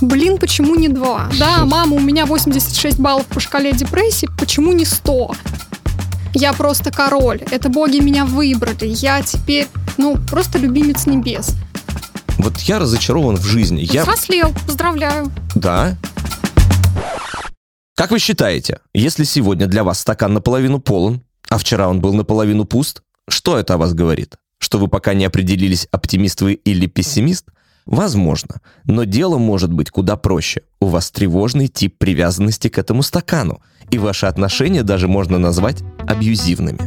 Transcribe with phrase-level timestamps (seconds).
[0.00, 1.30] Блин, почему не 2?
[1.38, 5.34] Да, мама, у меня 86 баллов по шкале депрессии, почему не 100?
[6.34, 9.66] Я просто король, это боги меня выбрали, я теперь,
[9.96, 11.54] ну, просто любимец небес.
[12.38, 13.80] Вот я разочарован в жизни.
[13.90, 14.02] Я...
[14.02, 15.32] Взрослел, поздравляю.
[15.56, 15.96] Да.
[17.96, 22.64] Как вы считаете, если сегодня для вас стакан наполовину полон, а вчера он был наполовину
[22.64, 24.36] пуст, что это о вас говорит?
[24.58, 27.46] Что вы пока не определились, оптимист вы или пессимист?
[27.88, 30.60] Возможно, но дело может быть куда проще.
[30.78, 36.78] У вас тревожный тип привязанности к этому стакану, и ваши отношения даже можно назвать абьюзивными.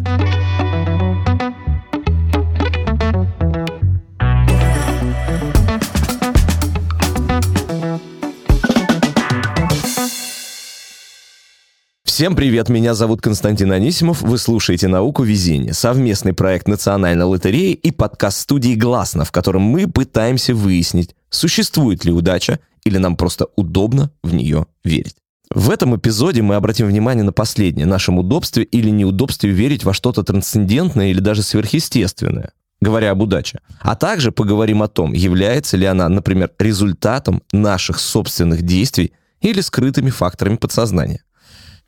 [12.22, 17.90] Всем привет, меня зовут Константин Анисимов, вы слушаете «Науку везения», совместный проект Национальной лотереи и
[17.90, 24.12] подкаст студии «Гласно», в котором мы пытаемся выяснить, существует ли удача или нам просто удобно
[24.22, 25.16] в нее верить.
[25.50, 30.22] В этом эпизоде мы обратим внимание на последнее, нашем удобстве или неудобстве верить во что-то
[30.22, 33.62] трансцендентное или даже сверхъестественное, говоря об удаче.
[33.80, 40.12] А также поговорим о том, является ли она, например, результатом наших собственных действий или скрытыми
[40.12, 41.24] факторами подсознания.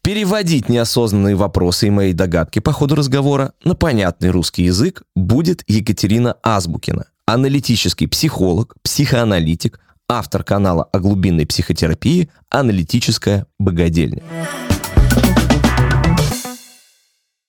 [0.04, 6.36] Переводить неосознанные вопросы и мои догадки по ходу разговора на понятный русский язык будет Екатерина
[6.44, 9.80] Азбукина, аналитический психолог, психоаналитик,
[10.10, 14.22] автор канала о глубинной психотерапии «Аналитическая богадельня».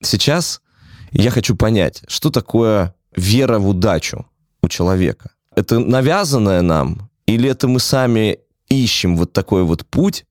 [0.01, 0.61] Сейчас
[1.11, 4.27] я хочу понять, что такое вера в удачу
[4.63, 5.33] у человека.
[5.57, 10.25] Это навязанное нам или это мы сами ищем вот такой вот путь,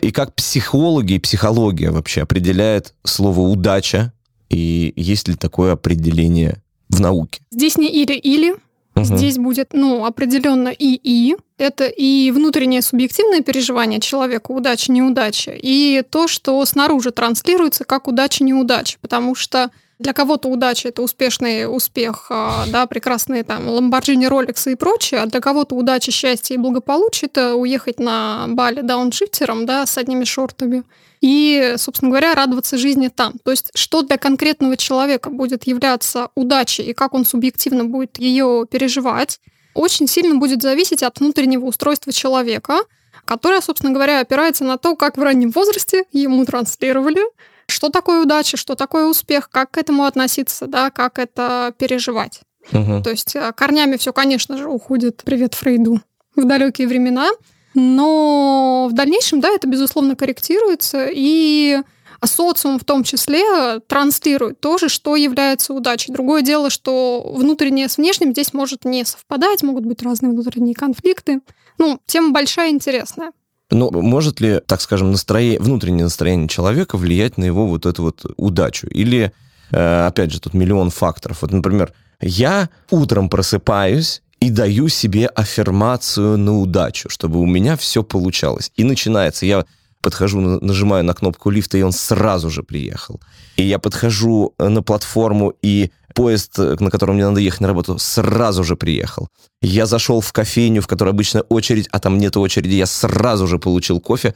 [0.00, 4.12] и как психологи и психология вообще определяет слово «удача»,
[4.50, 7.40] и есть ли такое определение в науке?
[7.50, 8.56] Здесь не или-или,
[8.96, 9.04] Угу.
[9.04, 11.36] Здесь будет, ну, определенно и-и.
[11.58, 18.44] Это и внутреннее субъективное переживание человека, удача, неудача, и то, что снаружи транслируется как удача,
[18.44, 18.98] неудача.
[19.00, 24.74] Потому что для кого-то удача это успешный успех, а, да, прекрасные там Lamborghini, Rolex и
[24.74, 29.96] прочее, а для кого-то удача, счастье и благополучие это уехать на Бали дауншифтером, да, с
[29.96, 30.84] одними шортами
[31.20, 33.34] и, собственно говоря, радоваться жизни там.
[33.44, 38.66] То есть, что для конкретного человека будет являться удачей и как он субъективно будет ее
[38.70, 39.40] переживать,
[39.72, 42.80] очень сильно будет зависеть от внутреннего устройства человека,
[43.24, 47.22] которое, собственно говоря, опирается на то, как в раннем возрасте ему транслировали
[47.68, 52.40] что такое удача, что такое успех, как к этому относиться, да, как это переживать.
[52.72, 53.02] Угу.
[53.02, 56.00] То есть э, корнями все, конечно же, уходит, привет Фрейду,
[56.34, 57.30] в далекие времена,
[57.74, 61.80] но в дальнейшем, да, это, безусловно, корректируется, и
[62.24, 66.12] социум в том числе транслирует тоже, что является удачей.
[66.12, 71.40] Другое дело, что внутреннее с внешним здесь может не совпадать, могут быть разные внутренние конфликты.
[71.78, 73.32] Ну, тема большая и интересная.
[73.70, 78.24] Но может ли, так скажем, настроение, внутреннее настроение человека влиять на его вот эту вот
[78.36, 78.86] удачу?
[78.88, 79.32] Или,
[79.70, 81.42] э, опять же, тут миллион факторов.
[81.42, 88.02] Вот, например, я утром просыпаюсь и даю себе аффирмацию на удачу, чтобы у меня все
[88.02, 88.70] получалось.
[88.76, 89.46] И начинается.
[89.46, 89.64] Я
[90.04, 93.20] подхожу, нажимаю на кнопку лифта, и он сразу же приехал.
[93.56, 97.98] И я подхожу на платформу, и поезд, э, на котором мне надо ехать на работу,
[97.98, 99.28] сразу же приехал.
[99.62, 103.58] Я зашел в кофейню, в которой обычно очередь, а там нет очереди, я сразу же
[103.58, 104.34] получил кофе.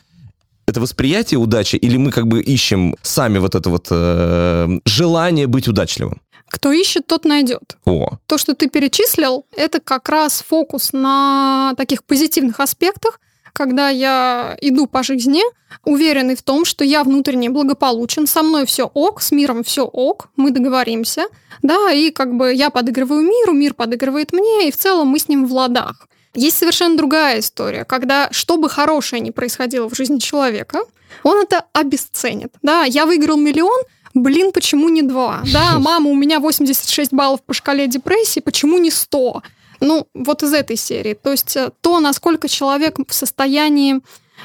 [0.66, 5.68] Это восприятие удачи, или мы как бы ищем сами вот это вот э, желание быть
[5.68, 6.20] удачливым?
[6.50, 7.76] Кто ищет, тот найдет.
[7.84, 8.18] О.
[8.26, 13.20] То, что ты перечислил, это как раз фокус на таких позитивных аспектах,
[13.58, 15.42] когда я иду по жизни,
[15.84, 20.28] уверенный в том, что я внутренне благополучен, со мной все ок, с миром все ок,
[20.36, 21.24] мы договоримся,
[21.62, 25.28] да, и как бы я подыгрываю миру, мир подыгрывает мне, и в целом мы с
[25.28, 26.06] ним в ладах.
[26.34, 30.78] Есть совершенно другая история, когда что бы хорошее ни происходило в жизни человека,
[31.25, 32.54] он это обесценит.
[32.62, 33.82] Да, я выиграл миллион,
[34.14, 35.42] блин, почему не два?
[35.52, 39.42] Да, мама, у меня 86 баллов по шкале депрессии, почему не 100?
[39.80, 41.14] Ну, вот из этой серии.
[41.14, 44.00] То есть э, то, насколько человек в состоянии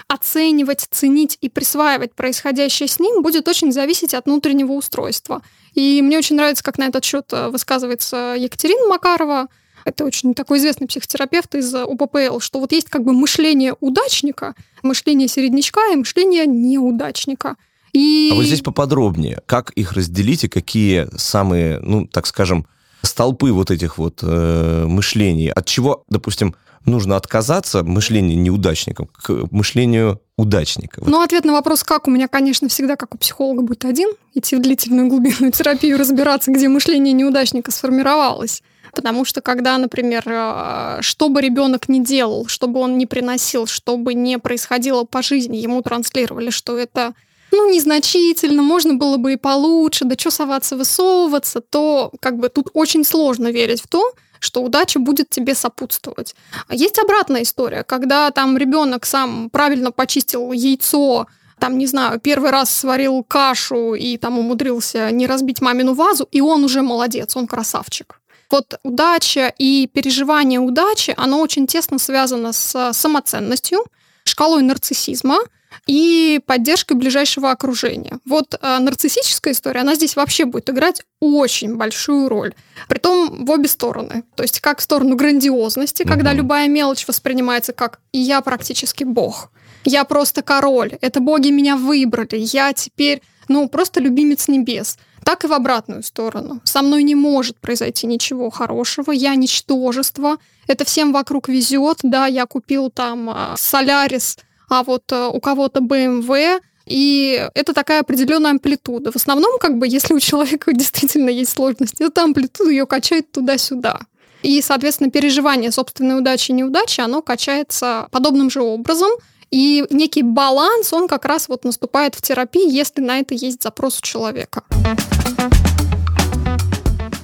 [0.07, 5.41] оценивать, ценить и присваивать происходящее с ним, будет очень зависеть от внутреннего устройства.
[5.73, 9.47] И мне очень нравится, как на этот счет э, высказывается Екатерина Макарова,
[9.85, 15.27] это очень такой известный психотерапевт из УППЛ, что вот есть как бы мышление удачника, мышление
[15.27, 17.57] середнячка и мышление неудачника.
[17.91, 18.29] И...
[18.31, 22.65] А вот здесь поподробнее, как их разделить и какие самые, ну, так скажем,
[23.03, 26.55] столпы вот этих вот э, мышлений, от чего, допустим,
[26.85, 31.01] нужно отказаться мышление неудачником к мышлению удачника?
[31.05, 34.09] Ну, ответ на вопрос «как» у меня, конечно, всегда, как у психолога, будет один.
[34.33, 38.63] Идти в длительную глубинную терапию, разбираться, где мышление неудачника сформировалось.
[38.93, 43.65] Потому что когда, например, э, что бы ребенок не делал, что бы он не приносил,
[43.65, 47.13] что бы не происходило по жизни, ему транслировали, что это
[47.53, 52.69] ну, незначительно, можно было бы и получше, да что соваться, высовываться, то как бы тут
[52.73, 56.35] очень сложно верить в то, что удача будет тебе сопутствовать.
[56.67, 61.27] А есть обратная история, когда там ребенок сам правильно почистил яйцо,
[61.59, 66.41] там, не знаю, первый раз сварил кашу и там умудрился не разбить мамину вазу, и
[66.41, 68.19] он уже молодец, он красавчик.
[68.49, 73.85] Вот удача и переживание удачи, оно очень тесно связано с самоценностью,
[74.25, 75.39] шкалой нарциссизма
[75.85, 78.19] и поддержкой ближайшего окружения.
[78.25, 82.53] Вот э, нарциссическая история, она здесь вообще будет играть очень большую роль.
[82.87, 84.23] Притом в обе стороны.
[84.35, 86.09] То есть как в сторону грандиозности, угу.
[86.11, 89.51] когда любая мелочь воспринимается как «я практически бог»,
[89.85, 94.97] я просто король, это боги меня выбрали, я теперь, ну, просто любимец небес.
[95.25, 96.59] Так и в обратную сторону.
[96.65, 100.37] Со мной не может произойти ничего хорошего, я ничтожество,
[100.67, 104.37] это всем вокруг везет, да, я купил там а, Солярис,
[104.73, 109.11] а вот а, у кого-то BMW, и это такая определенная амплитуда.
[109.11, 113.99] В основном, как бы, если у человека действительно есть сложности, эта амплитуда ее качает туда-сюда.
[114.41, 119.11] И, соответственно, переживание собственной удачи и неудачи, оно качается подобным же образом–
[119.53, 123.99] и некий баланс, он как раз вот наступает в терапии, если на это есть запрос
[123.99, 124.63] у человека.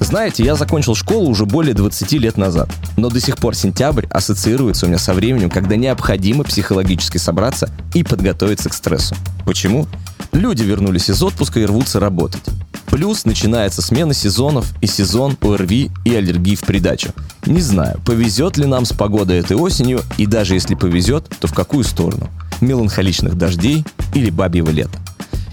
[0.10, 2.68] Знаете, я закончил школу уже более 20 лет назад,
[2.98, 8.04] но до сих пор сентябрь ассоциируется у меня со временем, когда необходимо психологически собраться и
[8.04, 9.16] подготовиться к стрессу.
[9.46, 9.86] Почему?
[10.32, 12.42] Люди вернулись из отпуска и рвутся работать.
[12.88, 17.10] Плюс начинается смена сезонов и сезон ОРВИ и аллергии в придачу.
[17.46, 21.54] Не знаю, повезет ли нам с погодой этой осенью, и даже если повезет, то в
[21.54, 22.32] какую сторону?
[22.62, 23.86] Меланхоличных дождей
[24.16, 24.98] или бабьего лета?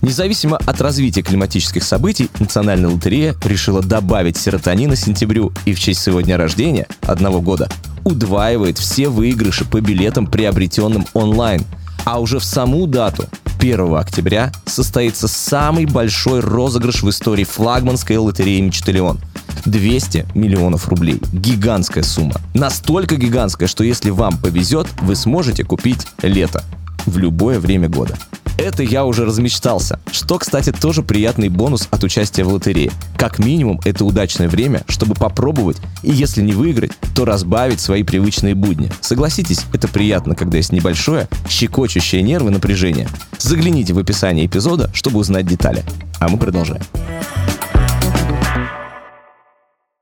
[0.03, 6.21] Независимо от развития климатических событий, Национальная лотерея решила добавить серотонина сентябрю и в честь своего
[6.21, 7.69] дня рождения, одного года,
[8.05, 11.65] удваивает все выигрыши по билетам, приобретенным онлайн.
[12.05, 13.25] А уже в саму дату
[13.59, 19.19] 1 октября состоится самый большой розыгрыш в истории флагманской лотереи «Мечталион».
[19.65, 21.21] 200 миллионов рублей.
[21.33, 22.35] Гигантская сумма.
[22.55, 26.63] Настолько гигантская, что если вам повезет, вы сможете купить лето
[27.06, 28.17] в любое время года.
[28.58, 30.00] Это я уже размечтался.
[30.11, 32.91] Что, кстати, тоже приятный бонус от участия в лотерее.
[33.19, 38.55] Как минимум, это удачное время, чтобы попробовать, и если не выиграть, то разбавить свои привычные
[38.55, 38.91] будни.
[39.00, 43.09] Согласитесь, это приятно, когда есть небольшое, щекочущее нервы напряжение.
[43.38, 45.85] Загляните в описание эпизода, чтобы узнать детали.
[46.19, 46.82] А мы продолжаем.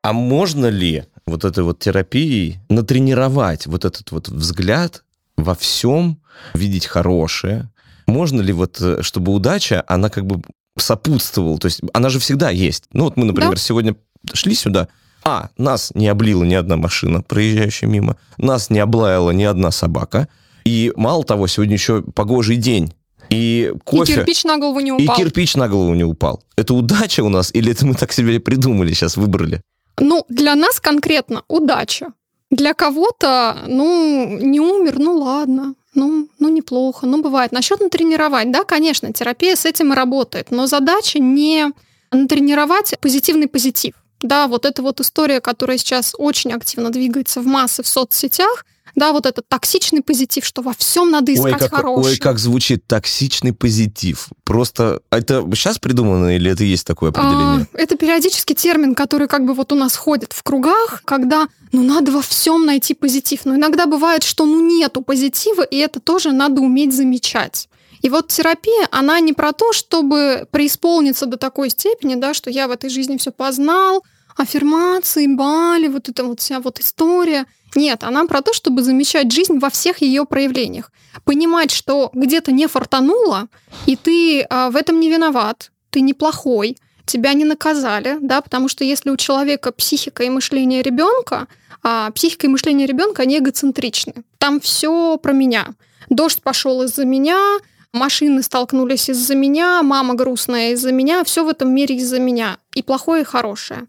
[0.02, 5.03] А можно ли вот этой вот терапией натренировать вот этот вот взгляд
[5.36, 6.20] во всем,
[6.54, 7.70] видеть хорошее,
[8.06, 10.42] можно ли вот, э, чтобы удача, она как бы
[10.76, 12.84] сопутствовала, то есть она же всегда есть.
[12.92, 13.56] Ну вот мы, например, да.
[13.56, 13.96] сегодня
[14.32, 14.88] шли сюда,
[15.24, 20.28] а, нас не облила ни одна машина, проезжающая мимо, нас не облаяла ни одна собака,
[20.64, 22.92] и мало того, сегодня еще погожий день,
[23.30, 24.12] и кофе...
[24.12, 25.16] И кирпич на голову не упал.
[25.16, 26.42] И кирпич на голову не упал.
[26.56, 29.62] Это удача у нас, или это мы так себе придумали, сейчас выбрали?
[29.98, 32.08] Ну, для нас конкретно удача.
[32.50, 35.74] Для кого-то, ну, не умер, ну ладно.
[35.94, 37.52] Ну, ну, неплохо, ну, бывает.
[37.52, 41.72] Насчет натренировать, да, конечно, терапия с этим и работает, но задача не
[42.10, 43.94] натренировать позитивный позитив.
[44.20, 48.64] Да, вот эта вот история, которая сейчас очень активно двигается в массы в соцсетях,
[48.94, 52.12] да, вот этот токсичный позитив, что во всем надо искать ой, как, хорошее.
[52.14, 54.28] Ой, как звучит токсичный позитив.
[54.44, 57.66] Просто это сейчас придумано или это есть такое определение?
[57.72, 61.82] А, это периодически термин, который как бы вот у нас ходит в кругах, когда ну
[61.82, 63.44] надо во всем найти позитив.
[63.44, 67.68] Но иногда бывает, что ну нету позитива, и это тоже надо уметь замечать.
[68.00, 72.68] И вот терапия, она не про то, чтобы преисполниться до такой степени, да, что я
[72.68, 74.04] в этой жизни все познал,
[74.36, 77.46] аффирмации, бали, вот эта вот вся вот история.
[77.74, 80.92] Нет, она про то, чтобы замечать жизнь во всех ее проявлениях.
[81.24, 83.48] Понимать, что где-то не фартануло,
[83.86, 86.76] и ты а, в этом не виноват, ты неплохой,
[87.06, 91.48] тебя не наказали, да, потому что если у человека психика и мышление ребенка,
[91.82, 94.14] а психика и мышление ребенка, они эгоцентричны.
[94.38, 95.74] Там все про меня.
[96.08, 97.58] Дождь пошел из-за меня,
[97.94, 102.82] машины столкнулись из-за меня, мама грустная из-за меня, все в этом мире из-за меня, и
[102.82, 103.86] плохое, и хорошее.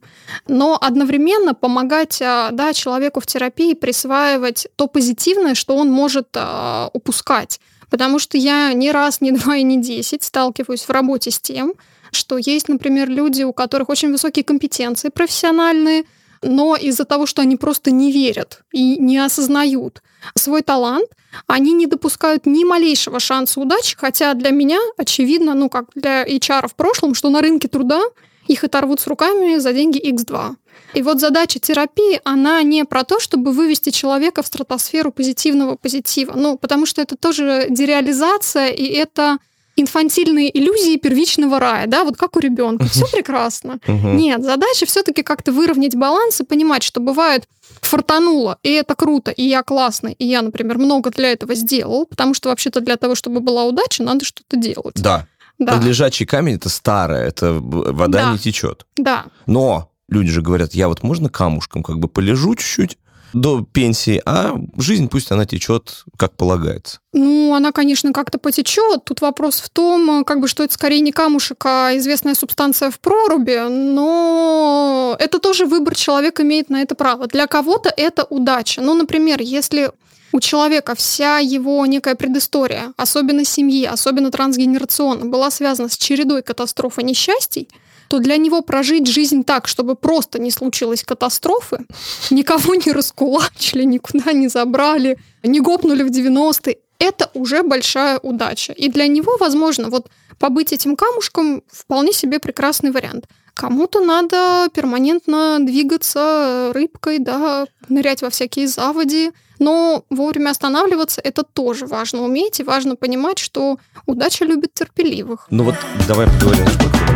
[0.47, 6.89] Но одновременно помогать а, да, человеку в терапии присваивать то позитивное, что он может а,
[6.93, 7.59] упускать.
[7.89, 11.73] Потому что я ни раз, ни два и ни десять сталкиваюсь в работе с тем,
[12.11, 16.05] что есть, например, люди, у которых очень высокие компетенции профессиональные,
[16.45, 20.01] но из-за того, что они просто не верят и не осознают
[20.35, 21.09] свой талант,
[21.47, 26.67] они не допускают ни малейшего шанса удачи, хотя для меня очевидно, ну как для HR
[26.67, 28.01] в прошлом, что на рынке труда
[28.47, 30.55] их оторвут с руками за деньги X2.
[30.93, 36.33] И вот задача терапии, она не про то, чтобы вывести человека в стратосферу позитивного позитива,
[36.35, 39.39] ну, потому что это тоже дереализация, и это
[39.75, 42.85] инфантильные иллюзии первичного рая, да, вот как у ребенка.
[42.85, 43.79] Все прекрасно.
[43.87, 47.47] Нет, задача все-таки как-то выровнять баланс и понимать, что бывает
[47.81, 52.33] фартануло, и это круто, и я классный, и я, например, много для этого сделал, потому
[52.33, 54.95] что вообще-то для того, чтобы была удача, надо что-то делать.
[54.95, 55.27] Да.
[55.57, 55.79] Да.
[55.79, 58.31] Лежачий камень это старое, это вода да.
[58.33, 58.85] не течет.
[58.97, 59.25] Да.
[59.45, 62.97] Но люди же говорят, я вот можно камушком как бы полежу чуть-чуть,
[63.35, 66.99] до пенсии, а жизнь пусть она течет, как полагается.
[67.11, 69.03] Ну, она, конечно, как-то потечет.
[69.03, 72.99] Тут вопрос в том, как бы, что это скорее не камушек, а известная субстанция в
[73.01, 77.27] проруби, но это тоже выбор человека имеет на это право.
[77.27, 78.81] Для кого-то это удача.
[78.81, 79.91] Ну, например, если
[80.31, 86.99] у человека вся его некая предыстория, особенно семьи, особенно трансгенерационно, была связана с чередой катастроф
[86.99, 87.67] и несчастий,
[88.07, 91.85] то для него прожить жизнь так, чтобы просто не случилось катастрофы,
[92.29, 98.73] никого не раскулачили, никуда не забрали, не гопнули в 90-е, это уже большая удача.
[98.73, 100.07] И для него, возможно, вот
[100.39, 103.25] побыть этим камушком вполне себе прекрасный вариант.
[103.53, 111.85] Кому-то надо перманентно двигаться рыбкой, да, нырять во всякие заводи, но вовремя останавливаться это тоже
[111.85, 115.47] важно уметь, и важно понимать, что удача любит терпеливых.
[115.49, 117.14] Ну вот давай поговорим, что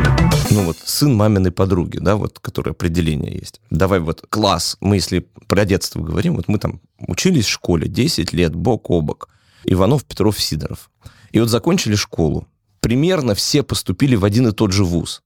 [0.52, 3.62] ну вот сын маминой подруги, да, вот, которое определение есть.
[3.70, 8.34] Давай вот класс, мы если про детство говорим, вот мы там учились в школе 10
[8.34, 9.30] лет, бок о бок.
[9.66, 10.90] Иванов, Петров, Сидоров.
[11.32, 12.48] И вот закончили школу.
[12.80, 15.22] Примерно все поступили в один и тот же вуз.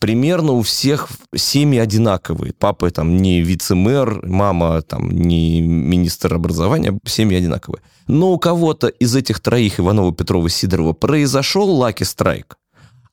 [0.00, 2.52] Примерно у всех семьи одинаковые.
[2.52, 7.82] Папа там не вице-мэр, мама там не министр образования, семьи одинаковые.
[8.08, 12.56] Но у кого-то из этих троих, Иванова, Петрова, Сидорова, произошел lucky strike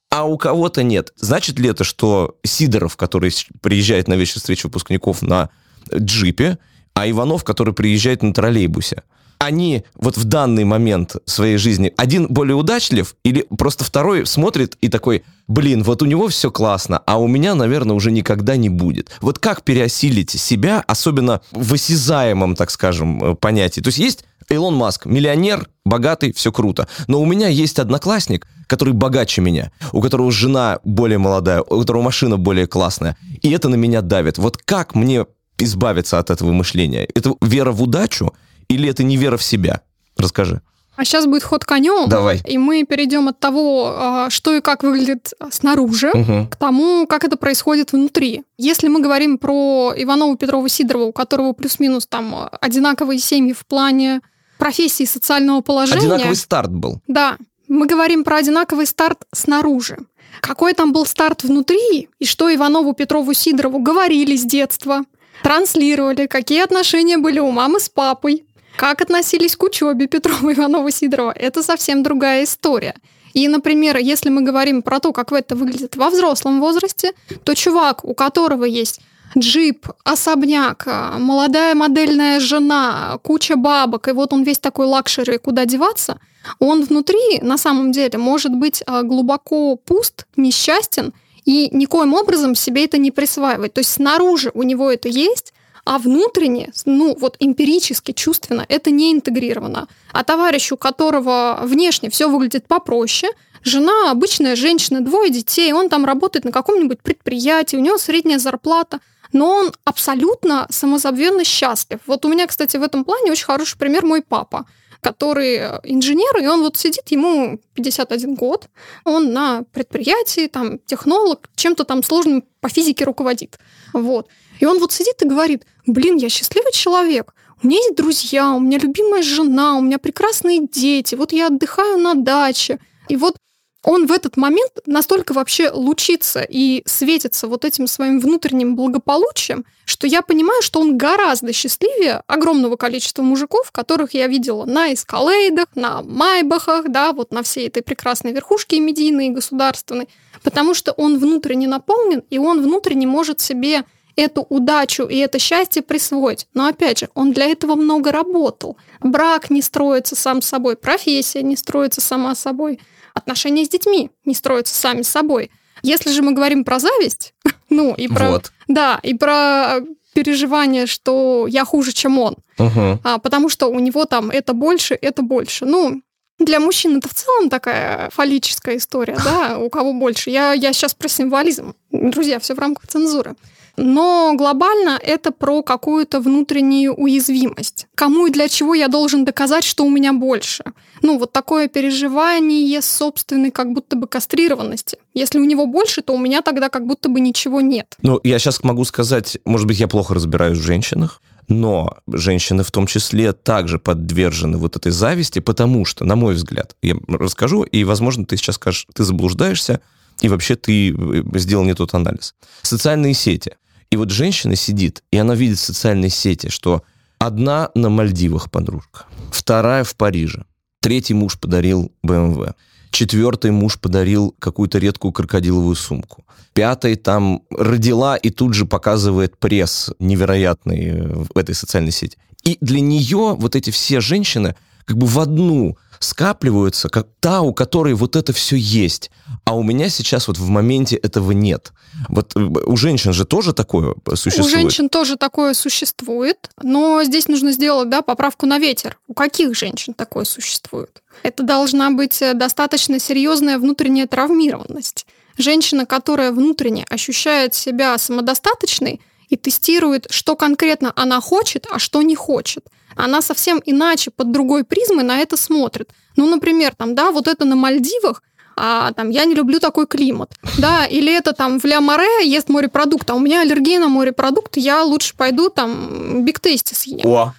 [0.10, 1.14] а у кого-то нет.
[1.18, 5.50] Значит ли это, что Сидоров, который приезжает на вечер встречи выпускников на
[5.94, 6.58] джипе,
[6.94, 9.04] а Иванов, который приезжает на троллейбусе,
[9.40, 14.90] они вот в данный момент своей жизни, один более удачлив или просто второй смотрит и
[14.90, 19.10] такой, блин, вот у него все классно, а у меня, наверное, уже никогда не будет.
[19.22, 23.80] Вот как переосилить себя, особенно в осязаемом, так скажем, э, понятии?
[23.80, 26.88] То есть есть Илон Маск, миллионер, богатый, все круто.
[27.08, 32.02] Но у меня есть одноклассник, который богаче меня, у которого жена более молодая, у которого
[32.02, 33.16] машина более классная.
[33.42, 34.38] И это на меня давит.
[34.38, 35.26] Вот как мне
[35.58, 37.08] избавиться от этого мышления?
[37.16, 38.34] Это вера в удачу
[38.68, 39.82] или это не вера в себя?
[40.18, 40.62] Расскажи.
[40.96, 42.10] А сейчас будет ход конем.
[42.10, 42.42] Давай.
[42.46, 46.48] И мы перейдем от того, а, что и как выглядит снаружи, угу.
[46.52, 48.44] к тому, как это происходит внутри.
[48.58, 54.20] Если мы говорим про Иванова, Петрова, Сидорова, у которого плюс-минус там одинаковые семьи в плане
[54.60, 56.02] профессии социального положения.
[56.02, 57.02] Одинаковый старт был.
[57.08, 57.38] Да.
[57.68, 59.98] Мы говорим про одинаковый старт снаружи.
[60.42, 65.04] Какой там был старт внутри, и что Иванову, Петрову, Сидорову говорили с детства,
[65.44, 71.32] транслировали, какие отношения были у мамы с папой, как относились к учебе Петрова, Иванова, Сидорова,
[71.32, 72.96] это совсем другая история.
[73.34, 77.14] И, например, если мы говорим про то, как это выглядит во взрослом возрасте,
[77.44, 79.02] то чувак, у которого есть
[79.38, 86.20] джип, особняк, молодая модельная жена, куча бабок, и вот он весь такой luxury, куда деваться,
[86.60, 91.14] он внутри, на самом деле, может быть а, глубоко пуст, несчастен,
[91.46, 93.74] и никоим образом себе это не присваивать.
[93.74, 95.54] То есть снаружи у него это есть,
[95.86, 99.88] а внутренне, ну вот эмпирически, чувственно, это не интегрировано.
[100.12, 103.32] А товарищ, у которого внешне все выглядит попроще,
[103.64, 109.00] жена, обычная женщина, двое детей, он там работает на каком-нибудь предприятии, у него средняя зарплата,
[109.34, 112.00] но он абсолютно самозабвенно счастлив.
[112.08, 114.66] Вот у меня, кстати, в этом плане очень хороший пример мой папа
[115.02, 118.68] который инженер, и он вот сидит, ему 51 год,
[119.06, 123.60] он на предприятии, там, технолог, чем-то там сложным по физике руководит.
[123.94, 124.28] Вот.
[124.60, 128.60] И он вот сидит и говорит, блин, я счастливый человек, у меня есть друзья, у
[128.60, 132.80] меня любимая жена, у меня прекрасные дети, вот я отдыхаю на даче.
[133.10, 133.36] И вот
[133.84, 140.06] он в этот момент настолько вообще лучится и светится вот этим своим внутренним благополучием, что
[140.06, 146.02] я понимаю, что он гораздо счастливее огромного количества мужиков, которых я видела на эскалейдах, на
[146.02, 150.10] майбахах, да, вот на всей этой прекрасной верхушке медийной и государственной,
[150.44, 155.82] потому что он внутренне наполнен, и он внутренне может себе эту удачу и это счастье
[155.82, 156.48] присвоить.
[156.54, 158.76] Но опять же, он для этого много работал.
[159.00, 162.80] Брак не строится сам собой, профессия не строится сама собой
[163.14, 165.52] отношения с детьми не строятся сами собой.
[165.82, 167.34] Если же мы говорим про зависть,
[167.70, 168.32] ну и про...
[168.32, 168.52] Вот.
[168.68, 169.80] Да, и про
[170.14, 172.36] переживание, что я хуже, чем он.
[172.58, 173.00] Угу.
[173.04, 175.66] А, потому что у него там это больше, это больше.
[175.66, 176.02] Ну,
[176.40, 180.30] Для мужчин это в целом такая фаллическая история, да, у кого больше.
[180.30, 181.74] Я, я сейчас про символизм.
[181.92, 183.36] Друзья, все в рамках цензуры.
[183.78, 187.88] Но глобально это про какую-то внутреннюю уязвимость.
[187.96, 190.64] Кому и для чего я должен доказать, что у меня больше?
[191.02, 194.98] Ну, вот такое переживание собственной как будто бы кастрированности.
[195.14, 197.96] Если у него больше, то у меня тогда как будто бы ничего нет.
[198.02, 202.72] Ну, я сейчас могу сказать, может быть, я плохо разбираюсь в женщинах, но женщины в
[202.72, 207.84] том числе также подвержены вот этой зависти, потому что, на мой взгляд, я расскажу, и,
[207.84, 209.82] возможно, ты сейчас скажешь, ты заблуждаешься,
[210.22, 212.36] и вообще ты э, сделал не тот анализ.
[212.62, 213.54] Социальные сети.
[213.90, 216.84] И вот женщина сидит, и она видит в социальной сети, что
[217.18, 220.46] одна на Мальдивах подружка, вторая в Париже,
[220.80, 222.54] третий муж подарил БМВ,
[222.92, 226.24] четвертый муж подарил какую-то редкую крокодиловую сумку,
[226.54, 232.18] пятый там родила и тут же показывает пресс невероятный э, в этой социальной сети.
[232.44, 234.56] И для нее вот эти все женщины
[234.90, 239.12] как бы в одну скапливаются, как та, у которой вот это все есть.
[239.46, 241.74] А у меня сейчас вот в моменте этого нет.
[242.08, 244.48] Вот э, у женщин же тоже такое существует.
[244.48, 248.98] У женщин тоже такое существует, но здесь нужно сделать да, поправку на ветер.
[249.08, 251.04] У каких женщин такое существует?
[251.22, 255.06] Это должна быть э, достаточно серьезная внутренняя травмированность.
[255.38, 262.16] Женщина, которая внутренне ощущает себя самодостаточной и тестирует, что конкретно она хочет, а что не
[262.16, 262.66] хочет–
[263.00, 265.90] она совсем иначе, под другой призмой на это смотрит.
[266.16, 268.22] Ну, например, там, да, вот это на Мальдивах,
[268.58, 273.10] а там я не люблю такой климат, да, или это там в Ля-Море ест морепродукт,
[273.10, 277.08] а у меня аллергия на морепродукты, я лучше пойду там биг тесте съем.
[277.08, 277.34] О.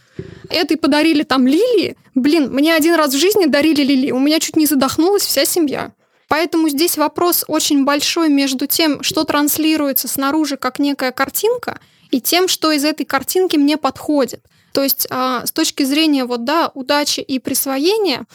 [0.49, 1.97] Это и подарили там лилии.
[2.14, 5.92] Блин, мне один раз в жизни дарили лилии, у меня чуть не задохнулась вся семья.
[6.30, 11.80] Поэтому здесь вопрос очень большой между тем, что транслируется снаружи как некая картинка,
[12.12, 14.40] и тем, что из этой картинки мне подходит.
[14.72, 18.26] То есть а, с точки зрения вот, да, удачи и присвоения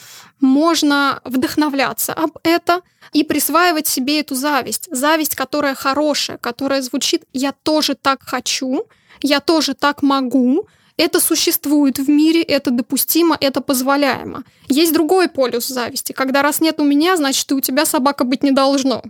[0.42, 2.82] можно вдохновляться об это
[3.14, 4.90] и присваивать себе эту зависть.
[4.92, 8.88] Зависть, которая хорошая, которая звучит «я тоже так хочу»,
[9.22, 14.44] «я тоже так могу», это существует в мире, это допустимо, это позволяемо.
[14.68, 18.44] Есть другой полюс зависти, когда раз нет у меня, значит, и у тебя собака быть
[18.44, 19.04] не должно.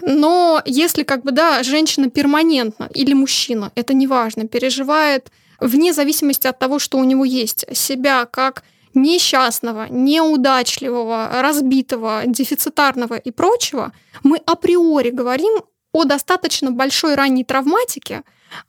[0.00, 6.58] Но если как бы, да, женщина перманентно или мужчина, это неважно, переживает вне зависимости от
[6.58, 8.64] того, что у него есть, себя как
[8.94, 13.92] несчастного, неудачливого, разбитого, дефицитарного и прочего,
[14.22, 18.22] мы априори говорим о достаточно большой ранней травматике,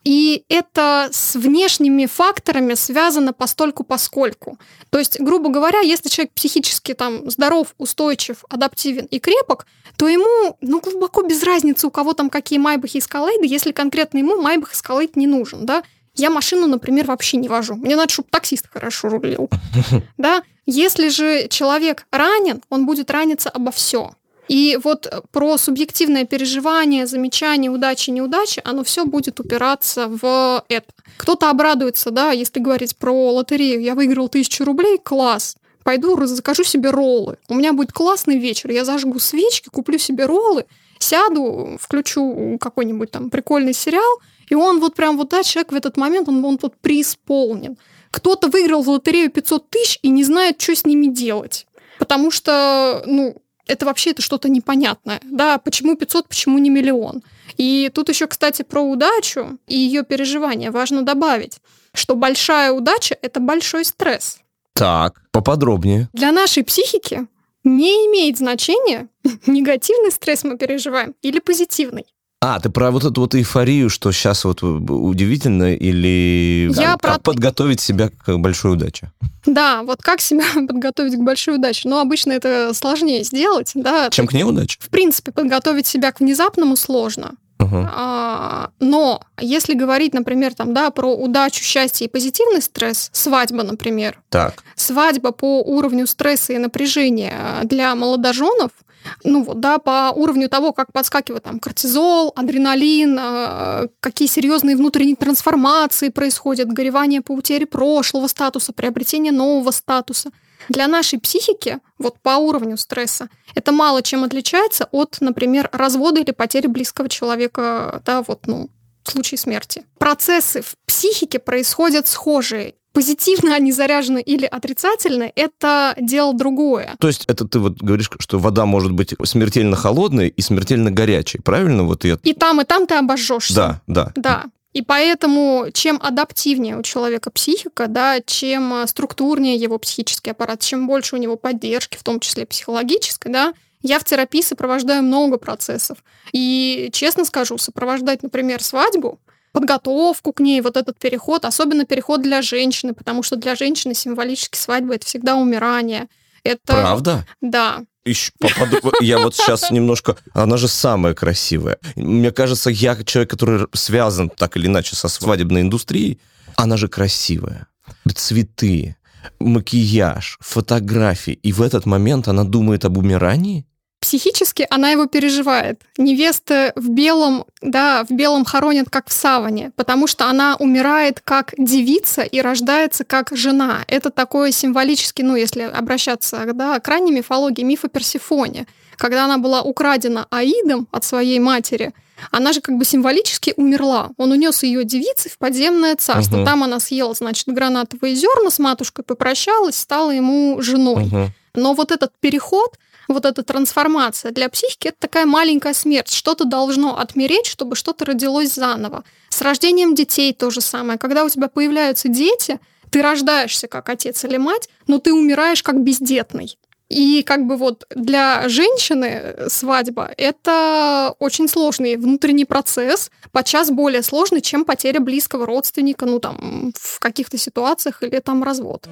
[0.04, 4.58] и это с внешними факторами связано постольку поскольку.
[4.90, 9.66] То есть, грубо говоря, если человек психически там здоров, устойчив, адаптивен и крепок,
[9.96, 14.18] то ему ну, глубоко без разницы, у кого там какие майбахи и скалейды, если конкретно
[14.18, 15.66] ему майбах и скалейд не нужен.
[15.66, 15.82] Да?
[16.14, 17.74] Я машину, например, вообще не вожу.
[17.74, 19.48] Мне надо, чтобы таксист хорошо рулил.
[20.16, 20.42] Да?
[20.66, 24.12] Если же человек ранен, он будет раниться обо все.
[24.48, 30.86] И вот про субъективное переживание, замечание, удачи, неудачи, оно все будет упираться в это.
[31.16, 35.56] Кто-то обрадуется, да, если говорить про лотерею, я выиграл тысячу рублей, класс.
[35.82, 37.36] Пойду закажу себе роллы.
[37.48, 38.70] У меня будет классный вечер.
[38.70, 40.64] Я зажгу свечки, куплю себе роллы,
[40.98, 45.96] сяду, включу какой-нибудь там прикольный сериал– и он вот прям вот, да, человек в этот
[45.96, 47.78] момент, он, он вот преисполнен.
[48.10, 51.66] Кто-то выиграл в лотерею 500 тысяч и не знает, что с ними делать.
[51.98, 55.20] Потому что, ну, это вообще это что-то непонятное.
[55.24, 57.22] Да, почему 500, почему не миллион?
[57.56, 61.58] И тут еще, кстати, про удачу и ее переживания важно добавить,
[61.92, 64.38] что большая удача– это большой стресс.
[64.72, 66.08] Так, поподробнее.
[66.12, 67.26] Для нашей психики
[67.62, 69.08] не имеет значения,
[69.46, 72.06] негативный стресс мы переживаем или позитивный.
[72.46, 77.18] А, ты про вот эту вот эйфорию, что сейчас вот удивительно, или Я как про...
[77.18, 79.10] подготовить себя к большой удаче?
[79.46, 81.88] Да, вот как себя подготовить к большой удаче?
[81.88, 84.10] Ну, обычно это сложнее сделать, да.
[84.10, 84.76] Чем к неудаче?
[84.78, 87.32] В принципе, подготовить себя к внезапному сложно.
[87.60, 87.88] Uh-huh.
[87.90, 94.20] А, но если говорить, например, там, да, про удачу, счастье и позитивный стресс, свадьба, например.
[94.28, 94.62] Так.
[94.74, 98.72] Свадьба по уровню стресса и напряжения для молодоженов–
[99.22, 105.16] ну вот, да, по уровню того, как подскакивает там кортизол, адреналин, э, какие серьезные внутренние
[105.16, 110.30] трансформации происходят, горевание по утере прошлого статуса, приобретение нового статуса.
[110.68, 116.30] Для нашей психики, вот по уровню стресса, это мало чем отличается от, например, развода или
[116.30, 118.70] потери близкого человека, да, вот, ну,
[119.04, 119.84] в случае смерти.
[119.98, 126.94] Процессы в психике происходят схожие позитивно они заряжены или отрицательно, это дело другое.
[127.00, 131.40] То есть это ты вот говоришь, что вода может быть смертельно холодной и смертельно горячей,
[131.40, 131.82] правильно?
[131.82, 132.18] Вот я...
[132.22, 133.54] И там, и там ты обожжешься.
[133.54, 134.12] Да, да.
[134.14, 134.44] Да.
[134.72, 140.86] И поэтому чем адаптивнее у человека психика, да, чем э, структурнее его психический аппарат, чем
[140.86, 145.98] больше у него поддержки, в том числе психологической, да, я в терапии сопровождаю много процессов.
[146.32, 149.20] И, честно скажу, сопровождать, например, свадьбу,
[149.54, 154.58] подготовку к ней, вот этот переход, особенно переход для женщины, потому что для женщины символически
[154.58, 156.08] свадьба— это всегда умирание.
[156.42, 156.72] Это...
[156.72, 157.24] Правда?
[157.40, 157.84] Да.
[158.04, 158.92] Еще попаду...
[159.00, 160.16] Я вот сейчас немножко...
[160.32, 161.78] Она же самая красивая.
[161.94, 166.18] Мне кажется, я человек, который связан так или иначе со свадебной индустрией,
[166.56, 167.68] она же красивая.
[168.12, 168.96] Цветы,
[169.38, 171.38] макияж, фотографии.
[171.44, 173.66] И в этот момент она думает об умирании?
[174.04, 175.80] Психически она его переживает.
[175.96, 181.54] Невеста в белом, да, в белом хоронят как в саване, потому что она умирает как
[181.56, 183.78] девица и рождается как жена.
[183.88, 188.66] Это такое символически, ну, если обращаться да, к ранней мифологии, миф о Персифоне.
[188.98, 191.94] Когда она была украдена Аидом от своей матери,
[192.30, 194.10] она же как бы символически умерла.
[194.18, 196.36] Он унес ее девицы в подземное царство.
[196.36, 196.44] Угу.
[196.44, 201.04] Там она съела, значит, гранатовые зерна с матушкой, попрощалась, стала ему женой.
[201.04, 201.30] Угу.
[201.54, 202.76] Но вот этот переход,
[203.08, 206.12] вот эта трансформация для психики это такая маленькая смерть.
[206.12, 209.04] Что-то должно отмереть, чтобы что-то родилось заново.
[209.28, 210.98] С рождением детей то же самое.
[210.98, 215.82] Когда у тебя появляются дети, ты рождаешься как отец или мать, но ты умираешь как
[215.82, 216.56] бездетный.
[216.90, 224.40] И как бы вот для женщины свадьба– это очень сложный внутренний процесс, подчас более сложный,
[224.40, 228.86] чем потеря близкого родственника, ну там в каких-то ситуациях или там развод.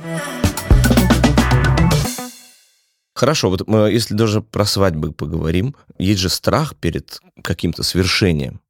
[3.15, 8.61] Хорошо, вот мы, если даже про свадьбы поговорим, есть же страх перед каким-то свершением,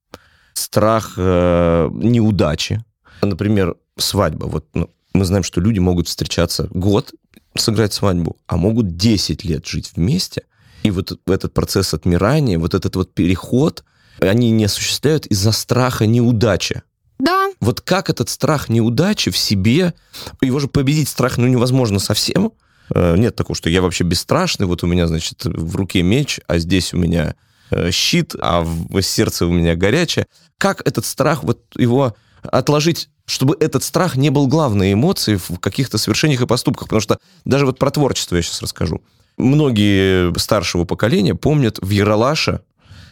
[0.54, 2.84] страх э, неудачи.
[3.22, 4.46] Например, свадьба.
[4.46, 7.12] Вот ну, мы знаем, что люди могут встречаться год,
[7.56, 10.42] сыграть свадьбу, а могут 10 лет жить вместе.
[10.82, 13.84] И вот этот процесс отмирания, вот этот вот переход,
[14.18, 16.82] они не осуществляют из-за страха неудачи.
[17.18, 17.52] Да.
[17.60, 19.94] Вот как этот страх неудачи в себе,
[20.40, 22.52] его же победить страх ну, невозможно совсем,
[22.94, 26.92] нет такого, что я вообще бесстрашный, вот у меня, значит, в руке меч, а здесь
[26.94, 27.34] у меня
[27.70, 30.26] э, щит, а в сердце у меня горячее.
[30.58, 35.96] Как этот страх, вот его отложить чтобы этот страх не был главной эмоцией в каких-то
[35.96, 36.88] совершениях и поступках.
[36.88, 39.00] Потому что даже вот про творчество я сейчас расскажу.
[39.38, 42.60] Многие старшего поколения помнят, в Яралаше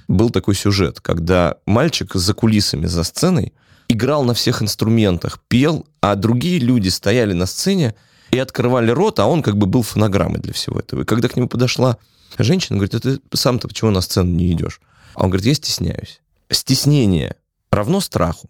[0.09, 3.55] был такой сюжет, когда мальчик за кулисами, за сценой
[3.89, 7.95] играл на всех инструментах, пел, а другие люди стояли на сцене
[8.31, 11.03] и открывали рот, а он как бы был фонограммой для всего этого.
[11.03, 11.99] И когда к нему подошла
[12.39, 14.81] женщина, говорит, а ты сам-то почему на сцену не идешь?
[15.15, 16.21] А он говорит, я стесняюсь.
[16.51, 17.37] Стеснение
[17.71, 18.49] равно страху.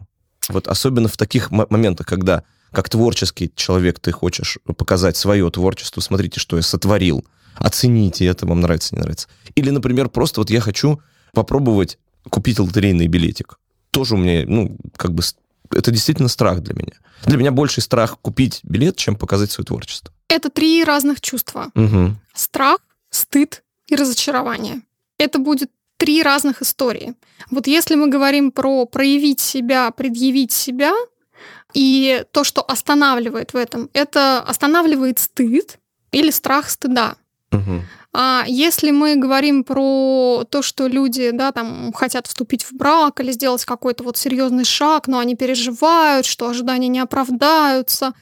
[0.48, 6.40] Вот особенно в таких моментах, когда как творческий человек ты хочешь показать свое творчество, смотрите,
[6.40, 7.24] что я сотворил,
[7.56, 9.28] оцените это, вам нравится, не нравится.
[9.54, 11.00] Или, например, просто вот я хочу
[11.32, 13.58] попробовать купить лотерейный билетик.
[13.90, 15.22] Тоже у меня, ну, как бы
[15.70, 16.92] это действительно страх для меня.
[17.24, 20.12] Для меня больший страх купить билет, чем показать свое творчество.
[20.28, 21.70] Это три разных чувства.
[21.74, 22.16] Угу.
[22.34, 22.78] Страх,
[23.10, 24.82] стыд и разочарование.
[25.18, 27.14] Это будет три разных истории.
[27.50, 30.92] Вот если мы говорим про проявить себя, предъявить себя,
[31.74, 35.78] и то, что останавливает в этом, это останавливает стыд
[36.10, 37.16] или страх стыда.
[37.52, 37.82] Угу.
[38.12, 43.30] А если мы говорим про то, что люди, да, там хотят вступить в брак или
[43.30, 48.12] сделать какой-то вот серьезный шаг, но они переживают, что ожидания не оправдаются,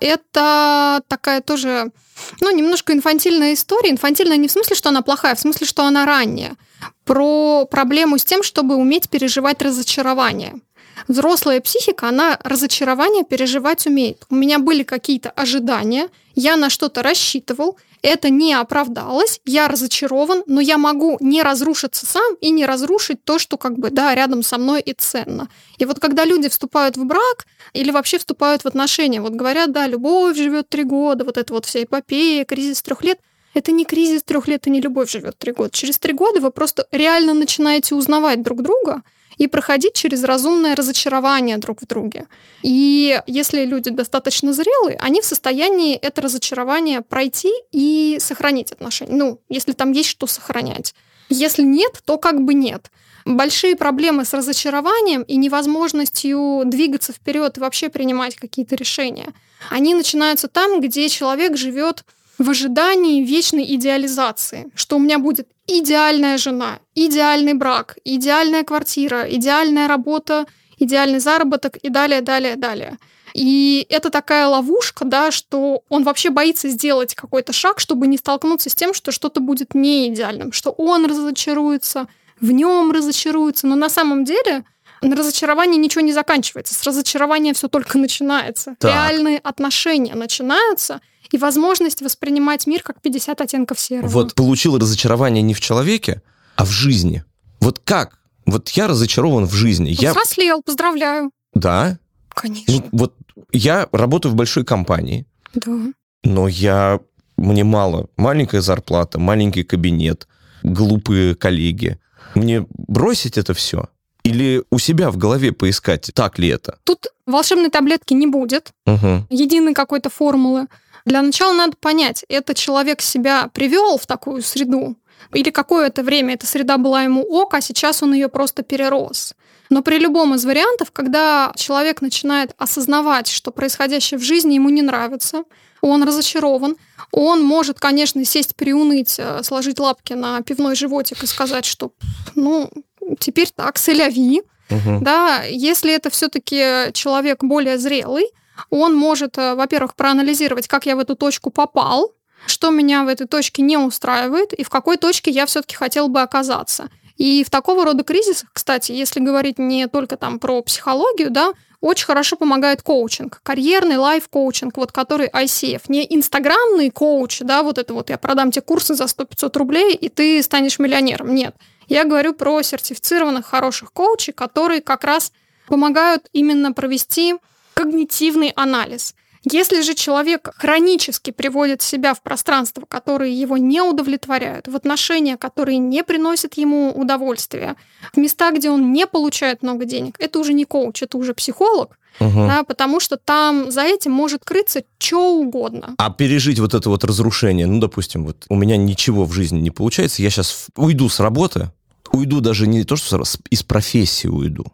[0.00, 1.92] это такая тоже,
[2.40, 3.90] ну, немножко инфантильная история.
[3.90, 6.56] Инфантильная не в смысле, что она плохая, а в смысле, что она ранняя.
[7.04, 10.60] Про проблему с тем, чтобы уметь переживать разочарование.
[11.06, 14.24] Взрослая психика, она разочарование переживать умеет.
[14.30, 20.60] У меня были какие-то ожидания, я на что-то рассчитывал, это не оправдалось, я разочарован, но
[20.60, 24.58] я могу не разрушиться сам и не разрушить то, что как бы, да, рядом со
[24.58, 25.48] мной и ценно.
[25.78, 29.86] И вот когда люди вступают в брак или вообще вступают в отношения, вот говорят, да,
[29.86, 33.18] любовь живет три года, вот это вот вся эпопея, кризис трех лет,
[33.54, 35.70] это не кризис трех лет и не любовь живет три года.
[35.70, 39.02] Через три года вы просто реально начинаете узнавать друг друга,
[39.38, 42.26] и проходить через разумное разочарование друг в друге.
[42.62, 49.14] И если люди достаточно зрелые, они в состоянии это разочарование пройти и сохранить отношения.
[49.14, 50.94] Ну, если там есть что сохранять.
[51.28, 52.90] Если нет, то как бы нет.
[53.24, 59.34] Большие проблемы с разочарованием и невозможностью двигаться вперед и вообще принимать какие-то решения.
[59.70, 62.04] Они начинаются там, где человек живет
[62.38, 69.88] в ожидании вечной идеализации, что у меня будет идеальная жена, идеальный брак, идеальная квартира, идеальная
[69.88, 70.46] работа,
[70.78, 72.98] идеальный заработок и далее, далее, далее.
[73.34, 78.70] И это такая ловушка, да, что он вообще боится сделать какой-то шаг, чтобы не столкнуться
[78.70, 82.06] с тем, что что-то будет не идеальным, что он разочаруется,
[82.40, 83.66] в нем разочаруется.
[83.66, 84.64] Но на самом деле
[85.00, 86.74] На разочаровании ничего не заканчивается.
[86.74, 88.74] С разочарования все только начинается.
[88.78, 88.90] Так.
[88.90, 94.08] Реальные отношения начинаются, и возможность воспринимать мир как 50 оттенков серого.
[94.08, 96.22] Вот получил разочарование не в человеке,
[96.56, 97.24] а в жизни.
[97.60, 98.18] Вот как?
[98.46, 99.92] Вот я разочарован в жизни.
[99.92, 100.62] Взрослел, я...
[100.62, 101.30] поздравляю.
[101.54, 101.98] Да?
[102.30, 102.74] Конечно.
[102.74, 103.14] Ну, вот
[103.52, 105.26] я работаю в большой компании.
[105.54, 105.92] Да.
[106.24, 107.00] Но я...
[107.36, 108.08] Мне мало.
[108.16, 110.26] Маленькая зарплата, маленький кабинет,
[110.64, 112.00] глупые коллеги.
[112.34, 113.88] Мне бросить это все?
[114.24, 116.78] Или у себя в голове поискать, так ли это?
[116.84, 119.24] Тут волшебной таблетки не будет, угу.
[119.30, 120.66] единой какой-то формулы.
[121.08, 124.96] Для начала надо понять, это человек себя привел в такую среду,
[125.32, 129.34] или какое-то время эта среда была ему ок, а сейчас он ее просто перерос.
[129.70, 134.82] Но при любом из вариантов, когда человек начинает осознавать, что происходящее в жизни ему не
[134.82, 135.44] нравится,
[135.80, 136.76] он разочарован,
[137.10, 141.92] он может, конечно, сесть, приуныть, э, сложить лапки на пивной животик и сказать, что,
[142.34, 142.70] ну,
[143.18, 144.42] теперь так, сэляви.
[144.70, 145.00] Угу.
[145.00, 148.26] Да, если это все-таки человек более зрелый,
[148.70, 152.12] он может, э, во-первых, проанализировать, как я в эту точку попал,
[152.46, 156.20] что меня в этой точке не устраивает и в какой точке я все-таки хотел бы
[156.20, 156.88] оказаться.
[157.16, 162.06] И в такого рода кризисах, кстати, если говорить не только там про психологию, да, очень
[162.06, 168.10] хорошо помогает коучинг, карьерный лайф-коучинг, вот который ICF, не инстаграмный коуч, да, вот это вот
[168.10, 171.34] я продам тебе курсы за 100-500 рублей, и ты станешь миллионером.
[171.34, 171.54] Нет.
[171.88, 175.32] Я говорю про сертифицированных хороших коучей, которые как раз
[175.68, 177.34] помогают именно провести
[177.78, 179.14] когнитивный анализ.
[179.44, 185.78] Если же человек хронически приводит себя в пространство, которые его не удовлетворяют, в отношения, которые
[185.78, 187.76] не приносят ему удовольствия,
[188.12, 191.96] в места, где он не получает много денег, это уже не коуч, это уже психолог,
[192.18, 192.46] угу.
[192.48, 195.94] да, потому что там за этим может крыться что угодно.
[195.98, 199.70] А пережить вот это вот разрушение, ну, допустим, вот у меня ничего в жизни не
[199.70, 201.70] получается, я сейчас уйду с работы,
[202.12, 204.66] уйду даже не то, что из профессии уйду,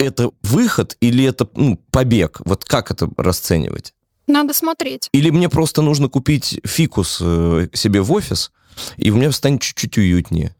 [0.00, 2.40] это выход или это ну, побег?
[2.44, 3.94] Вот как это расценивать?
[4.26, 5.08] Надо смотреть.
[5.12, 8.52] Или мне просто нужно купить фикус э, себе в офис,
[8.96, 10.54] и мне станет чуть-чуть уютнее.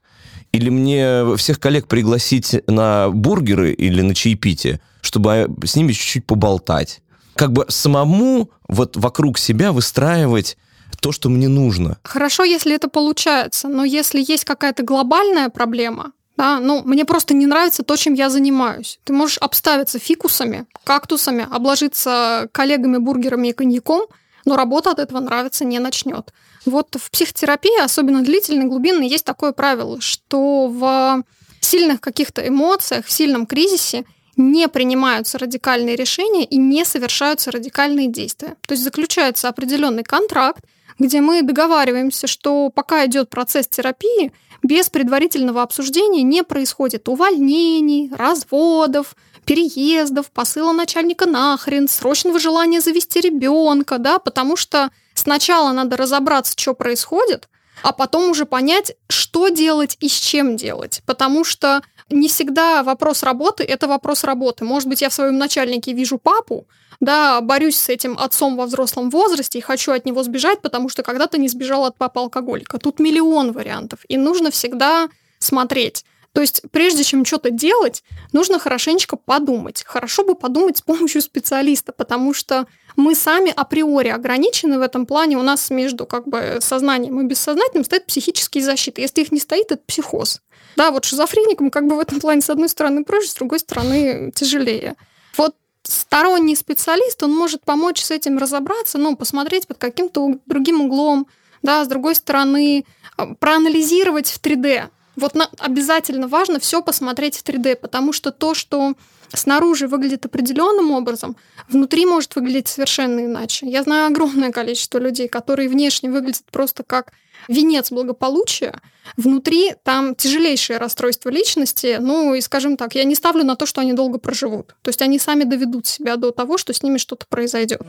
[0.52, 7.00] Или мне всех коллег пригласить на бургеры или на чаепитие, чтобы с ними чуть-чуть поболтать.
[7.34, 10.58] Как бы самому вот вокруг себя выстраивать
[11.00, 11.98] то, что мне нужно.
[12.02, 17.46] Хорошо, если это получается, но если есть какая-то глобальная проблема, да, ну, мне просто не
[17.46, 18.98] нравится то, чем я занимаюсь.
[19.04, 24.06] Ты можешь обставиться фикусами, кактусами, обложиться коллегами, бургерами и коньяком,
[24.44, 26.32] но работа от этого нравиться не начнет.
[26.64, 31.22] Вот в психотерапии, особенно длительной, глубинной, есть такое правило, что в
[31.60, 34.04] сильных каких-то эмоциях, в сильном кризисе
[34.36, 38.56] не принимаются радикальные решения и не совершаются радикальные действия.
[38.66, 40.64] То есть заключается определенный контракт,
[41.00, 44.32] где мы договариваемся, что пока идет процесс терапии,
[44.62, 53.96] без предварительного обсуждения не происходит увольнений, разводов, переездов, посыла начальника нахрен, срочного желания завести ребенка,
[53.98, 57.48] да, потому что сначала надо разобраться, что происходит,
[57.82, 61.00] а потом уже понять, что делать и с чем делать.
[61.06, 64.64] Потому что не всегда вопрос работы– это вопрос работы.
[64.64, 66.66] Может быть, я в своем начальнике вижу папу,
[67.00, 71.02] да, борюсь с этим отцом во взрослом возрасте и хочу от него сбежать, потому что
[71.02, 72.78] когда-то не сбежал от папы алкоголика.
[72.78, 76.04] Тут миллион вариантов, и нужно всегда смотреть.
[76.32, 79.82] То есть, прежде чем что-то делать, нужно хорошенечко подумать.
[79.84, 85.36] Хорошо бы подумать с помощью специалиста, потому что мы сами априори ограничены в этом плане.
[85.38, 89.00] У нас между как бы сознанием и бессознательным стоит психические защиты.
[89.00, 90.40] Если их не стоит, это психоз.
[90.76, 94.32] Да, вот шизофреникам как бы в этом плане с одной стороны проще, с другой стороны
[94.34, 94.96] тяжелее.
[95.36, 101.26] Вот сторонний специалист, он может помочь с этим разобраться, ну, посмотреть под каким-то другим углом,
[101.62, 102.84] да, с другой стороны,
[103.16, 104.88] а, проанализировать в 3D.
[105.16, 108.94] Вот на, обязательно важно все посмотреть в 3D, потому что то, что
[109.34, 111.36] снаружи выглядит определенным образом,
[111.68, 113.66] внутри может выглядеть совершенно иначе.
[113.68, 117.12] Я знаю огромное количество людей, которые внешне выглядят просто как
[117.48, 118.80] венец благополучия,
[119.16, 123.80] внутри там тяжелейшее расстройство личности, ну и, скажем так, я не ставлю на то, что
[123.80, 124.74] они долго проживут.
[124.82, 127.82] То есть они сами доведут себя до того, что с ними что-то произойдет.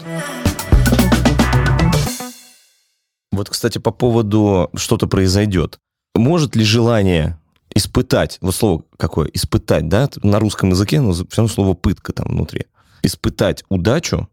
[3.31, 5.79] Вот, кстати, по поводу что-то произойдет.
[6.15, 7.37] Может ли желание
[7.75, 12.27] испытать, вот слово какое, испытать, да, на русском языке, но все равно слово пытка там
[12.29, 12.65] внутри,
[13.03, 14.27] испытать удачу,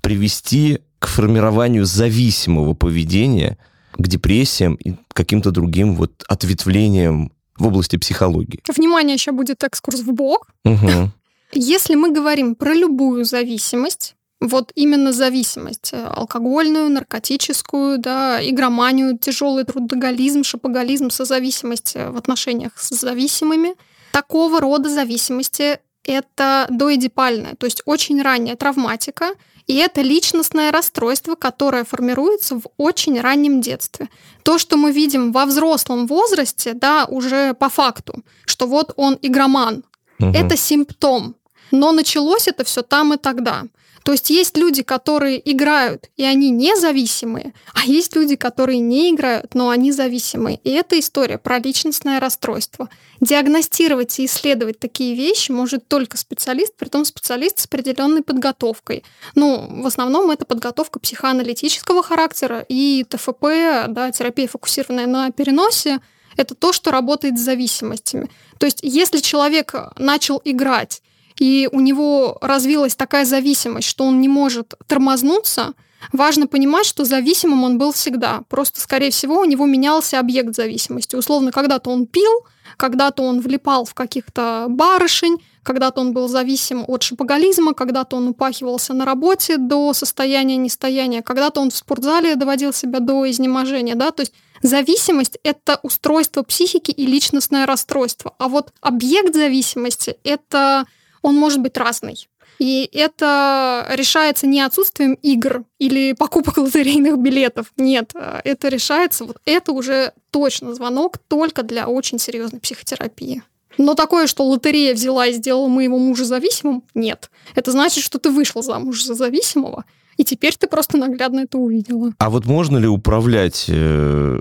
[0.00, 3.58] привести к формированию зависимого поведения–
[4.02, 8.60] к депрессиям и каким-то другим вот ответвлениям в области психологии.
[8.74, 10.48] Внимание, еще будет экскурс в бок.
[10.64, 11.10] Угу.
[11.52, 20.44] Если мы говорим про любую зависимость, вот именно зависимость, алкогольную, наркотическую, да, игроманию, тяжелый трудоголизм,
[20.44, 23.74] шопоголизм, созависимость э, в отношениях с зависимыми,
[24.12, 29.34] такого рода зависимости это доэдипальная, то есть очень ранняя травматика,
[29.66, 34.08] и это личностное расстройство, которое формируется в очень раннем детстве.
[34.42, 39.84] То, что мы видим во взрослом возрасте, да, уже по факту, что вот он игроман,
[40.18, 40.32] угу.
[40.34, 41.36] это симптом.
[41.70, 43.64] Но началось это все там и тогда.
[44.10, 49.54] То есть есть люди, которые играют, и они независимые, а есть люди, которые не играют,
[49.54, 50.58] но они зависимые.
[50.64, 52.88] И это история про личностное расстройство.
[53.20, 59.04] Диагностировать и исследовать такие вещи может только специалист, при том специалист с определенной подготовкой.
[59.36, 63.44] Ну, в основном это подготовка психоаналитического характера и ТФП,
[63.90, 66.00] да, терапия, фокусированная на переносе,
[66.36, 68.28] это то, что работает с зависимостями.
[68.58, 71.00] То есть, если человек начал играть
[71.40, 75.72] и у него развилась такая зависимость, что он не может тормознуться,
[76.12, 78.42] важно понимать, что зависимым он был всегда.
[78.50, 81.16] Просто, скорее всего, у него менялся объект зависимости.
[81.16, 82.30] Условно, когда-то он пил,
[82.76, 88.92] когда-то он влипал в каких-то барышень, когда-то он был зависим от шапоголизма, когда-то он упахивался
[88.92, 93.94] на работе до состояния нестояния, когда-то он в спортзале доводил себя до изнеможения.
[93.94, 94.10] Да?
[94.10, 98.34] То есть зависимость— это устройство психики и личностное расстройство.
[98.38, 100.84] А вот объект зависимости— это
[101.22, 102.28] он может быть разный.
[102.58, 107.72] И это решается не отсутствием игр или покупок лотерейных билетов.
[107.76, 108.12] Нет,
[108.44, 113.42] это решается, вот это уже точно звонок только для очень серьезной психотерапии.
[113.78, 117.30] Но такое, что лотерея взяла и сделала моего мужа зависимым, нет.
[117.54, 119.84] Это значит, что ты вышла замуж за зависимого,
[120.18, 122.12] и теперь ты просто наглядно это увидела.
[122.18, 124.40] А вот можно ли управлять э,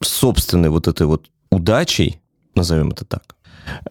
[0.00, 2.20] собственной вот этой вот удачей,
[2.54, 3.34] назовем это так,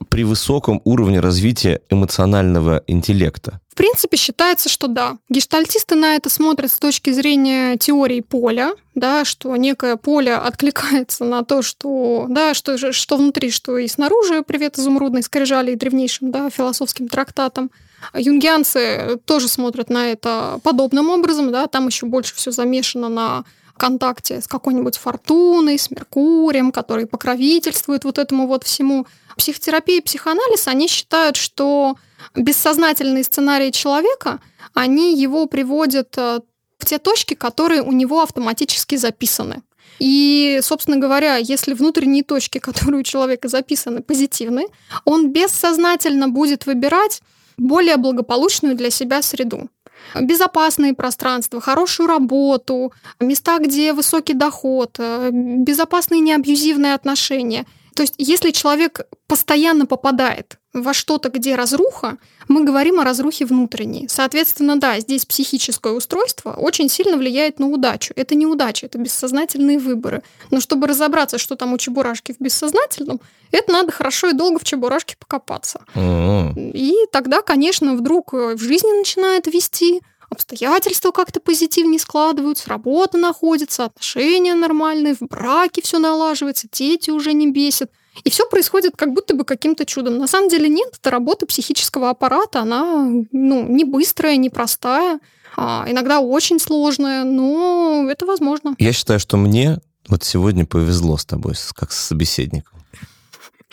[0.10, 3.60] при высоком уровне развития эмоционального интеллекта?
[3.70, 5.18] В принципе, считается, что да.
[5.30, 11.44] Гештальтисты на это смотрят с точки зрения теории поля, да, что некое поле откликается на
[11.44, 16.50] то, что, да, что, что внутри, что и снаружи, привет изумрудной скрижали и древнейшим да,
[16.50, 17.70] философским трактатам.
[18.14, 23.44] Юнгианцы тоже смотрят на это подобным образом, да, там еще больше все замешано на
[23.78, 29.06] контакте с какой-нибудь фортуной, с Меркурием, который покровительствует вот этому вот всему.
[29.38, 31.96] Психотерапия и психоанализ, они считают, что
[32.36, 34.40] бессознательные сценарии человека,
[34.74, 36.42] они его приводят э,
[36.78, 39.62] в те точки, которые у него автоматически записаны.
[40.00, 44.68] И, собственно говоря, если внутренние точки, которые у человека записаны, позитивны,
[45.06, 47.22] он бессознательно будет выбирать
[47.58, 49.70] более благополучную для себя среду
[50.16, 57.66] безопасные пространства, хорошую работу, места, где высокий доход, э, безопасные неабьюзивные отношения.
[57.98, 64.08] То есть, если человек постоянно попадает во что-то, где разруха, мы говорим о разрухе внутренней.
[64.08, 68.14] Соответственно, да, здесь психическое устройство очень сильно влияет на удачу.
[68.16, 70.22] Это не удача, это бессознательные выборы.
[70.52, 73.20] Но чтобы разобраться, что там у чебурашки в бессознательном,
[73.52, 75.84] это надо хорошо и долго в чебурашке покопаться.
[75.96, 76.74] Mm-hmm.
[76.74, 84.54] И тогда, конечно, вдруг в жизни начинает вести, обстоятельства как-то позитивнее складываются, работа находится, отношения
[84.54, 87.92] нормальные, в браке все налаживается, дети уже не бесят.
[88.24, 90.18] И все происходит как будто бы каким-то чудом.
[90.18, 95.20] На самом деле нет, это работа психического аппарата, она ну, не быстрая, не простая,
[95.56, 98.76] а иногда очень сложная, но это возможно.
[98.80, 102.77] Я считаю, что мне вот сегодня повезло с тобой, как с собеседником.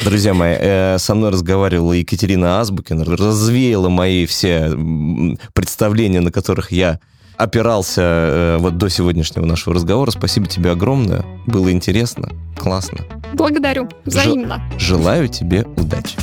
[0.03, 4.71] Друзья мои, э, со мной разговаривала Екатерина Азбукина, развеяла мои все
[5.55, 6.99] представления, на которых я
[7.37, 10.11] опирался э, вот до сегодняшнего нашего разговора.
[10.11, 11.25] Спасибо тебе огромное.
[11.47, 12.99] Было интересно, классно.
[13.35, 13.89] Благодарю.
[14.05, 14.63] Взаимно.
[14.79, 16.17] Желаю тебе удачи.